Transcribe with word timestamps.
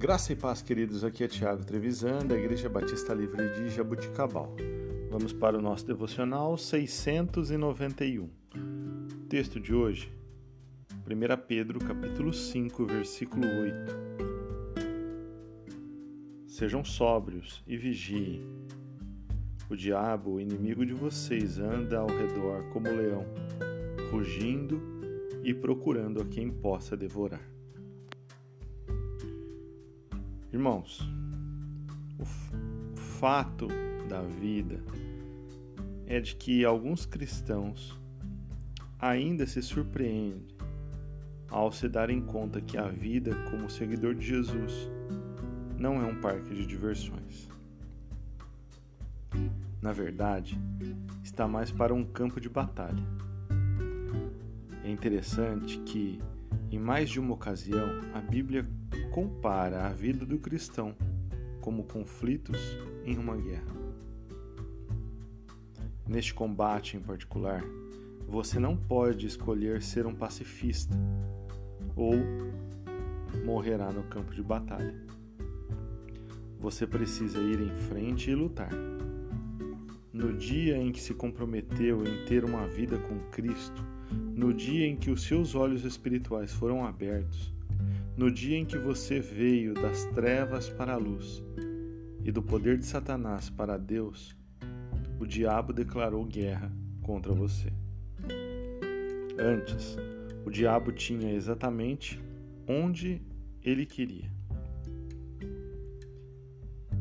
Graça 0.00 0.32
e 0.32 0.36
paz, 0.36 0.62
queridos. 0.62 1.04
Aqui 1.04 1.24
é 1.24 1.28
Tiago 1.28 1.62
Trevisan, 1.62 2.20
da 2.26 2.34
Igreja 2.34 2.70
Batista 2.70 3.12
Livre 3.12 3.50
de 3.50 3.68
Jabuticabal. 3.68 4.56
Vamos 5.10 5.30
para 5.30 5.58
o 5.58 5.60
nosso 5.60 5.86
devocional 5.86 6.56
691. 6.56 8.30
Texto 9.28 9.60
de 9.60 9.74
hoje, 9.74 10.10
1 11.06 11.46
Pedro, 11.46 11.78
capítulo 11.80 12.32
5, 12.32 12.86
versículo 12.86 13.46
8. 13.46 13.76
Sejam 16.46 16.82
sóbrios 16.82 17.62
e 17.66 17.76
vigiem. 17.76 18.42
O 19.68 19.76
diabo, 19.76 20.36
o 20.36 20.40
inimigo 20.40 20.86
de 20.86 20.94
vocês, 20.94 21.58
anda 21.58 21.98
ao 21.98 22.08
redor 22.08 22.64
como 22.72 22.88
leão, 22.88 23.26
rugindo 24.10 24.80
e 25.44 25.52
procurando 25.52 26.22
a 26.22 26.24
quem 26.24 26.50
possa 26.50 26.96
devorar. 26.96 27.59
Irmãos, 30.52 31.00
o 32.18 32.96
fato 32.96 33.68
da 34.08 34.20
vida 34.22 34.82
é 36.06 36.20
de 36.20 36.34
que 36.34 36.64
alguns 36.64 37.06
cristãos 37.06 37.96
ainda 38.98 39.46
se 39.46 39.62
surpreendem 39.62 40.44
ao 41.48 41.70
se 41.70 41.88
darem 41.88 42.20
conta 42.20 42.60
que 42.60 42.76
a 42.76 42.88
vida 42.88 43.34
como 43.50 43.70
seguidor 43.70 44.14
de 44.14 44.26
Jesus 44.26 44.90
não 45.78 46.02
é 46.02 46.04
um 46.04 46.20
parque 46.20 46.52
de 46.52 46.66
diversões. 46.66 47.48
Na 49.80 49.92
verdade, 49.92 50.60
está 51.22 51.46
mais 51.46 51.70
para 51.70 51.94
um 51.94 52.04
campo 52.04 52.40
de 52.40 52.48
batalha. 52.48 53.02
É 54.84 54.90
interessante 54.90 55.78
que, 55.80 56.20
em 56.70 56.78
mais 56.78 57.08
de 57.08 57.20
uma 57.20 57.34
ocasião, 57.34 57.88
a 58.12 58.20
Bíblia 58.20 58.66
compara 59.10 59.86
a 59.86 59.90
vida 59.90 60.24
do 60.24 60.38
cristão 60.38 60.94
como 61.60 61.84
conflitos 61.84 62.58
em 63.04 63.18
uma 63.18 63.36
guerra. 63.36 63.74
Neste 66.08 66.32
combate 66.32 66.96
em 66.96 67.00
particular, 67.00 67.62
você 68.26 68.58
não 68.58 68.76
pode 68.76 69.26
escolher 69.26 69.82
ser 69.82 70.06
um 70.06 70.14
pacifista 70.14 70.96
ou 71.96 72.14
morrerá 73.44 73.92
no 73.92 74.04
campo 74.04 74.32
de 74.32 74.42
batalha. 74.42 74.94
Você 76.58 76.86
precisa 76.86 77.38
ir 77.38 77.60
em 77.60 77.76
frente 77.88 78.30
e 78.30 78.34
lutar. 78.34 78.70
No 80.12 80.32
dia 80.32 80.76
em 80.76 80.92
que 80.92 81.00
se 81.00 81.14
comprometeu 81.14 82.04
em 82.04 82.24
ter 82.26 82.44
uma 82.44 82.66
vida 82.66 82.98
com 82.98 83.18
Cristo, 83.30 83.84
no 84.12 84.52
dia 84.52 84.86
em 84.86 84.96
que 84.96 85.10
os 85.10 85.22
seus 85.22 85.54
olhos 85.54 85.84
espirituais 85.84 86.52
foram 86.52 86.84
abertos, 86.84 87.52
no 88.16 88.30
dia 88.30 88.56
em 88.56 88.64
que 88.64 88.78
você 88.78 89.20
veio 89.20 89.74
das 89.74 90.04
trevas 90.06 90.68
para 90.68 90.94
a 90.94 90.96
luz 90.96 91.42
e 92.24 92.30
do 92.30 92.42
poder 92.42 92.78
de 92.78 92.84
Satanás 92.84 93.48
para 93.48 93.78
Deus, 93.78 94.36
o 95.18 95.26
diabo 95.26 95.72
declarou 95.72 96.24
guerra 96.24 96.70
contra 97.02 97.32
você. 97.32 97.72
Antes, 99.38 99.96
o 100.44 100.50
diabo 100.50 100.92
tinha 100.92 101.32
exatamente 101.32 102.20
onde 102.66 103.22
ele 103.62 103.86
queria. 103.86 104.30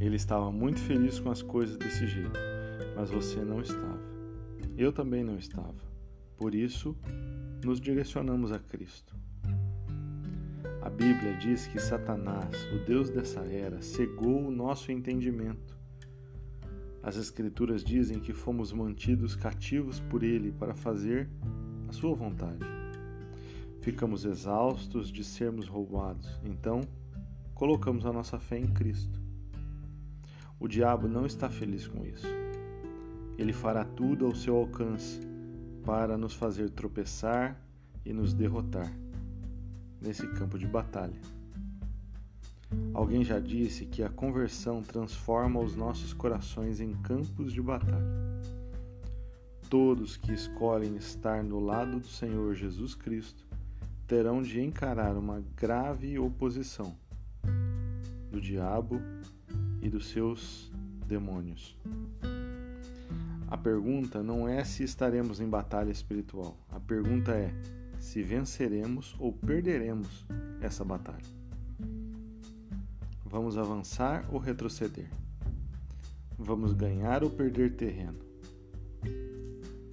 Ele 0.00 0.16
estava 0.16 0.50
muito 0.50 0.80
feliz 0.80 1.20
com 1.20 1.30
as 1.30 1.42
coisas 1.42 1.76
desse 1.76 2.06
jeito, 2.06 2.38
mas 2.96 3.10
você 3.10 3.40
não 3.40 3.60
estava. 3.60 4.00
Eu 4.76 4.92
também 4.92 5.22
não 5.22 5.36
estava. 5.36 5.91
Por 6.42 6.56
isso, 6.56 6.96
nos 7.64 7.80
direcionamos 7.80 8.50
a 8.50 8.58
Cristo. 8.58 9.14
A 10.82 10.90
Bíblia 10.90 11.34
diz 11.34 11.68
que 11.68 11.78
Satanás, 11.78 12.66
o 12.74 12.84
Deus 12.84 13.10
dessa 13.10 13.42
era, 13.42 13.80
cegou 13.80 14.48
o 14.48 14.50
nosso 14.50 14.90
entendimento. 14.90 15.78
As 17.00 17.14
Escrituras 17.14 17.84
dizem 17.84 18.18
que 18.18 18.32
fomos 18.32 18.72
mantidos 18.72 19.36
cativos 19.36 20.00
por 20.00 20.24
ele 20.24 20.50
para 20.50 20.74
fazer 20.74 21.30
a 21.88 21.92
sua 21.92 22.12
vontade. 22.12 22.66
Ficamos 23.80 24.24
exaustos 24.24 25.12
de 25.12 25.22
sermos 25.22 25.68
roubados, 25.68 26.40
então 26.44 26.80
colocamos 27.54 28.04
a 28.04 28.12
nossa 28.12 28.40
fé 28.40 28.58
em 28.58 28.66
Cristo. 28.66 29.22
O 30.58 30.66
diabo 30.66 31.06
não 31.06 31.24
está 31.24 31.48
feliz 31.48 31.86
com 31.86 32.04
isso. 32.04 32.26
Ele 33.38 33.52
fará 33.52 33.84
tudo 33.84 34.26
ao 34.26 34.34
seu 34.34 34.56
alcance 34.56 35.30
para 35.84 36.16
nos 36.16 36.34
fazer 36.34 36.70
tropeçar 36.70 37.60
e 38.04 38.12
nos 38.12 38.32
derrotar 38.32 38.92
nesse 40.00 40.26
campo 40.28 40.58
de 40.58 40.66
batalha. 40.66 41.20
Alguém 42.94 43.24
já 43.24 43.38
disse 43.38 43.86
que 43.86 44.02
a 44.02 44.08
conversão 44.08 44.82
transforma 44.82 45.60
os 45.60 45.76
nossos 45.76 46.12
corações 46.12 46.80
em 46.80 46.92
campos 47.02 47.52
de 47.52 47.60
batalha. 47.60 48.22
Todos 49.68 50.16
que 50.16 50.32
escolhem 50.32 50.96
estar 50.96 51.42
no 51.42 51.58
lado 51.60 52.00
do 52.00 52.06
Senhor 52.06 52.54
Jesus 52.54 52.94
Cristo 52.94 53.46
terão 54.06 54.42
de 54.42 54.60
encarar 54.60 55.16
uma 55.16 55.42
grave 55.56 56.18
oposição 56.18 56.94
do 58.30 58.40
diabo 58.40 59.00
e 59.80 59.88
dos 59.88 60.08
seus 60.08 60.70
demônios. 61.06 61.76
A 63.52 63.56
pergunta 63.58 64.22
não 64.22 64.48
é 64.48 64.64
se 64.64 64.82
estaremos 64.82 65.38
em 65.38 65.46
batalha 65.46 65.90
espiritual. 65.90 66.56
A 66.70 66.80
pergunta 66.80 67.32
é: 67.32 67.52
se 67.98 68.22
venceremos 68.22 69.14
ou 69.18 69.30
perderemos 69.30 70.24
essa 70.62 70.82
batalha. 70.82 71.26
Vamos 73.26 73.58
avançar 73.58 74.26
ou 74.32 74.38
retroceder? 74.38 75.06
Vamos 76.38 76.72
ganhar 76.72 77.22
ou 77.22 77.28
perder 77.28 77.76
terreno? 77.76 78.20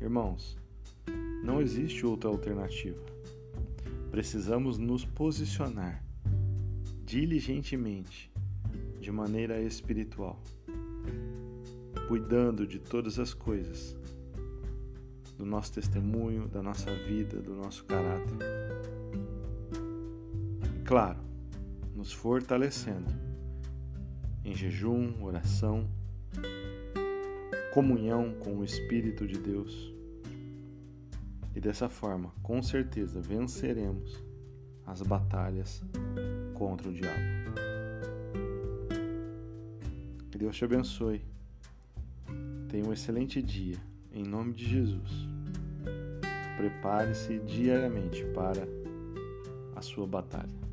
Irmãos, 0.00 0.58
não 1.44 1.62
existe 1.62 2.04
outra 2.04 2.28
alternativa. 2.28 3.00
Precisamos 4.10 4.78
nos 4.78 5.04
posicionar 5.04 6.02
diligentemente, 7.04 8.32
de 9.00 9.12
maneira 9.12 9.60
espiritual, 9.60 10.42
cuidando 12.08 12.66
de 12.66 12.78
todas 12.78 13.18
as 13.18 13.32
coisas 13.32 13.96
do 15.36 15.44
nosso 15.44 15.72
testemunho, 15.72 16.48
da 16.48 16.62
nossa 16.62 16.94
vida, 16.94 17.40
do 17.40 17.54
nosso 17.54 17.84
caráter. 17.84 18.38
E 20.74 20.82
claro, 20.84 21.18
nos 21.94 22.12
fortalecendo 22.12 23.10
em 24.44 24.54
jejum, 24.54 25.22
oração, 25.22 25.88
comunhão 27.72 28.34
com 28.40 28.58
o 28.58 28.64
Espírito 28.64 29.26
de 29.26 29.38
Deus. 29.38 29.92
E 31.54 31.60
dessa 31.60 31.88
forma, 31.88 32.32
com 32.42 32.62
certeza, 32.62 33.20
venceremos 33.20 34.22
as 34.86 35.00
batalhas 35.02 35.82
contra 36.52 36.88
o 36.88 36.92
diabo. 36.92 37.34
Que 40.30 40.38
Deus 40.38 40.56
te 40.56 40.64
abençoe. 40.64 41.24
Tenha 42.74 42.88
um 42.88 42.92
excelente 42.92 43.40
dia. 43.40 43.76
Em 44.12 44.24
nome 44.24 44.52
de 44.52 44.68
Jesus. 44.68 45.28
Prepare-se 46.56 47.38
diariamente 47.38 48.24
para 48.34 48.66
a 49.76 49.80
sua 49.80 50.08
batalha. 50.08 50.63